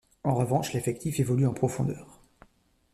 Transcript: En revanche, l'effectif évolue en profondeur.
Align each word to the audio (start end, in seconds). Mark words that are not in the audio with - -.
En 0.23 0.33
revanche, 0.33 0.73
l'effectif 0.73 1.19
évolue 1.19 1.45
en 1.45 1.53
profondeur. 1.53 2.23